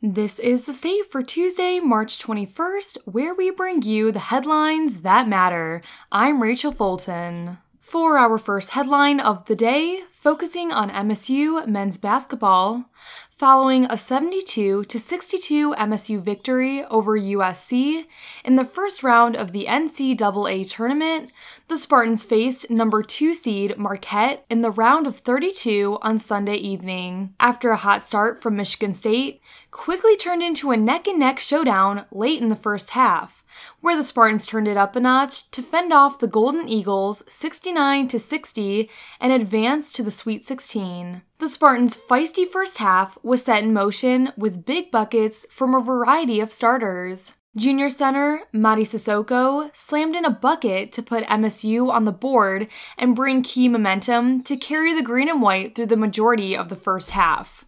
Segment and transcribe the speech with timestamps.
[0.00, 5.26] This is the state for Tuesday, March 21st, where we bring you the headlines that
[5.26, 5.82] matter.
[6.12, 7.58] I'm Rachel Fulton.
[7.80, 12.90] For our first headline of the day, focusing on MSU men's basketball,
[13.30, 18.04] following a 72 to 62 MSU victory over USC
[18.44, 21.30] in the first round of the NCAA tournament,
[21.68, 27.34] the Spartans faced number 2 seed Marquette in the round of 32 on Sunday evening.
[27.40, 29.40] After a hot start from Michigan State,
[29.78, 33.44] quickly turned into a neck and neck showdown late in the first half
[33.80, 38.08] where the Spartans turned it up a notch to fend off the Golden Eagles 69
[38.08, 41.22] to 60 and advance to the Sweet 16.
[41.38, 46.40] The Spartans' feisty first half was set in motion with big buckets from a variety
[46.40, 47.34] of starters.
[47.56, 53.16] Junior center Mady Sissoko slammed in a bucket to put MSU on the board and
[53.16, 57.10] bring key momentum to carry the green and white through the majority of the first
[57.10, 57.64] half.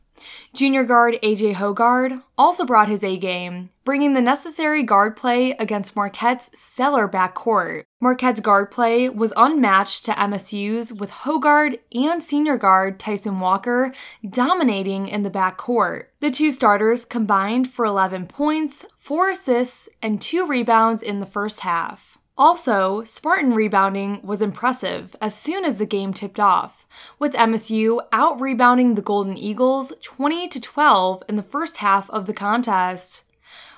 [0.52, 5.94] Junior guard AJ Hoggard also brought his A game, bringing the necessary guard play against
[5.94, 7.84] Marquette's stellar backcourt.
[8.00, 13.92] Marquette's guard play was unmatched to MSU's, with Hoggard and senior guard Tyson Walker
[14.28, 16.04] dominating in the backcourt.
[16.20, 21.60] The two starters combined for 11 points, 4 assists, and 2 rebounds in the first
[21.60, 22.18] half.
[22.41, 26.86] Also, Spartan rebounding was impressive as soon as the game tipped off,
[27.19, 32.24] with MSU out rebounding the Golden Eagles 20 to 12 in the first half of
[32.24, 33.24] the contest.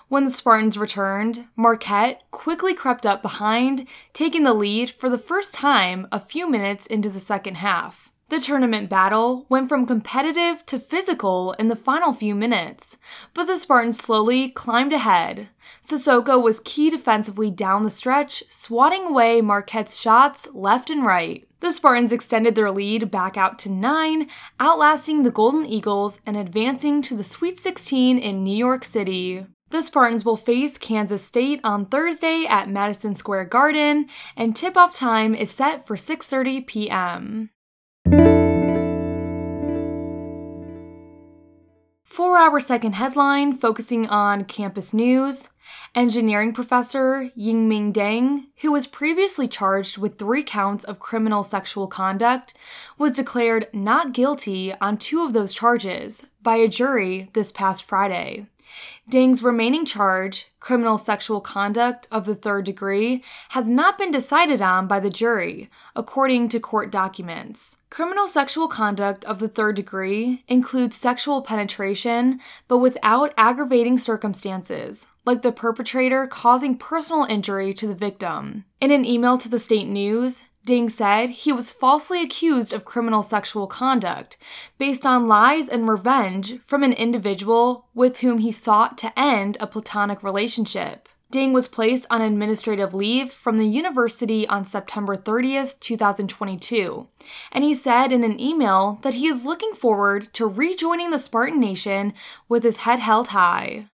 [0.07, 5.53] When the Spartans returned, Marquette quickly crept up behind, taking the lead for the first
[5.53, 8.12] time a few minutes into the second half.
[8.33, 12.97] The tournament battle went from competitive to physical in the final few minutes,
[13.35, 15.51] but the Spartans slowly climbed ahead.
[15.83, 21.47] Sissoko was key defensively down the stretch, swatting away Marquette's shots left and right.
[21.61, 27.03] The Spartans extended their lead back out to nine, outlasting the Golden Eagles and advancing
[27.03, 29.45] to the Sweet 16 in New York City.
[29.69, 34.07] The Spartans will face Kansas State on Thursday at Madison Square Garden,
[34.39, 37.51] and tip-off time is set for 6:30 p.m.
[42.23, 45.51] For our second headline, focusing on campus news,
[45.93, 52.55] engineering professor Yiming Deng, who was previously charged with three counts of criminal sexual conduct,
[52.97, 58.47] was declared not guilty on two of those charges by a jury this past Friday.
[59.09, 64.87] Deng's remaining charge, criminal sexual conduct of the third degree, has not been decided on
[64.87, 67.77] by the jury, according to court documents.
[67.91, 75.43] Criminal sexual conduct of the third degree includes sexual penetration, but without aggravating circumstances, like
[75.43, 78.65] the perpetrator causing personal injury to the victim.
[78.81, 83.23] In an email to the state news, Deng said he was falsely accused of criminal
[83.23, 84.37] sexual conduct
[84.79, 89.67] based on lies and revenge from an individual with whom he sought to end a
[89.67, 91.09] platonic relationship.
[91.33, 97.09] Deng was placed on administrative leave from the university on September 30th, 2022,
[97.51, 101.59] and he said in an email that he is looking forward to rejoining the Spartan
[101.59, 102.13] Nation
[102.51, 103.89] with his head held high.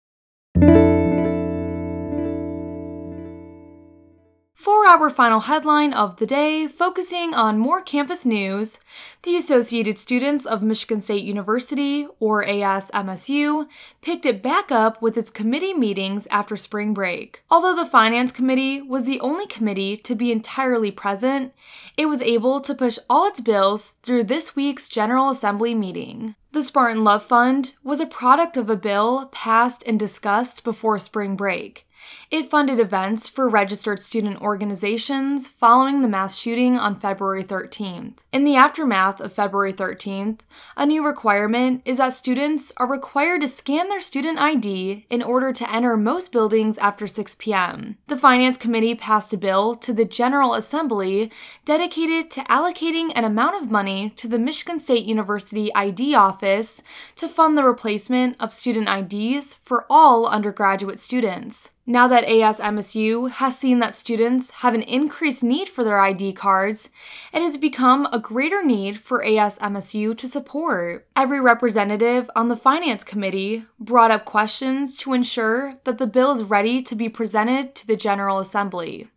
[4.88, 8.80] Our final headline of the day, focusing on more campus news,
[9.22, 13.68] the Associated Students of Michigan State University, or ASMSU,
[14.00, 17.42] picked it back up with its committee meetings after spring break.
[17.50, 21.52] Although the Finance Committee was the only committee to be entirely present,
[21.98, 26.34] it was able to push all its bills through this week's General Assembly meeting.
[26.52, 31.36] The Spartan Love Fund was a product of a bill passed and discussed before spring
[31.36, 31.84] break.
[32.30, 38.18] It funded events for registered student organizations following the mass shooting on February 13th.
[38.32, 40.40] In the aftermath of February 13th,
[40.76, 45.52] a new requirement is that students are required to scan their student ID in order
[45.52, 47.96] to enter most buildings after 6 p.m.
[48.08, 51.30] The Finance Committee passed a bill to the General Assembly
[51.64, 56.82] dedicated to allocating an amount of money to the Michigan State University ID office
[57.16, 61.70] to fund the replacement of student IDs for all undergraduate students.
[61.90, 66.90] Now that ASMSU has seen that students have an increased need for their ID cards,
[67.32, 71.06] it has become a greater need for ASMSU to support.
[71.16, 76.44] Every representative on the Finance Committee brought up questions to ensure that the bill is
[76.44, 79.08] ready to be presented to the General Assembly.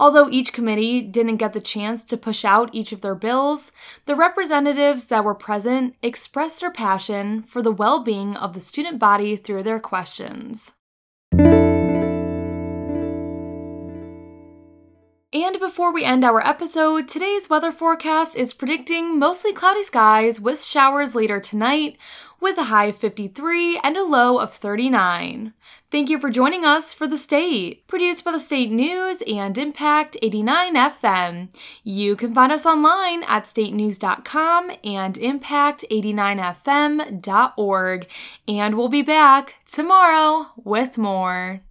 [0.00, 3.70] Although each committee didn't get the chance to push out each of their bills,
[4.06, 8.98] the representatives that were present expressed their passion for the well being of the student
[8.98, 10.72] body through their questions.
[15.58, 21.16] Before we end our episode, today's weather forecast is predicting mostly cloudy skies with showers
[21.16, 21.98] later tonight,
[22.40, 25.52] with a high of 53 and a low of 39.
[25.90, 30.16] Thank you for joining us for The State, produced by the State News and Impact
[30.22, 31.48] 89 FM.
[31.82, 38.08] You can find us online at statenews.com and impact89fm.org.
[38.46, 41.62] And we'll be back tomorrow with more.